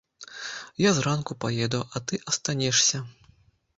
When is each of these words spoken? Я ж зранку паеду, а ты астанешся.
Я 0.87 0.93
ж 0.93 0.93
зранку 0.99 1.37
паеду, 1.45 1.83
а 1.93 2.01
ты 2.07 2.19
астанешся. 2.33 3.07